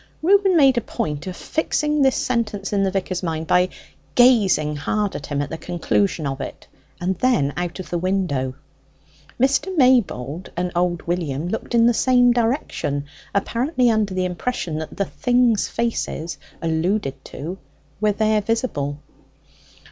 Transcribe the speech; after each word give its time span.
Reuben 0.23 0.57
made 0.57 0.79
a 0.79 0.81
point 0.81 1.27
of 1.27 1.37
fixing 1.37 2.01
this 2.01 2.15
sentence 2.15 2.73
in 2.73 2.81
the 2.81 2.89
vicar's 2.89 3.21
mind 3.21 3.45
by 3.45 3.69
gazing 4.15 4.75
hard 4.75 5.15
at 5.15 5.27
him 5.27 5.43
at 5.43 5.51
the 5.51 5.59
conclusion 5.59 6.25
of 6.25 6.41
it, 6.41 6.65
and 6.99 7.19
then 7.19 7.53
out 7.55 7.79
of 7.79 7.91
the 7.91 7.99
window. 7.99 8.55
Mr. 9.39 9.71
Maybold 9.77 10.49
and 10.57 10.71
old 10.75 11.03
William 11.03 11.49
looked 11.49 11.75
in 11.75 11.85
the 11.85 11.93
same 11.93 12.31
direction, 12.31 13.05
apparently 13.35 13.91
under 13.91 14.15
the 14.15 14.25
impression 14.25 14.79
that 14.79 14.97
the 14.97 15.05
things' 15.05 15.67
faces 15.67 16.39
alluded 16.63 17.23
to 17.25 17.59
were 17.99 18.11
there 18.11 18.41
visible. 18.41 18.97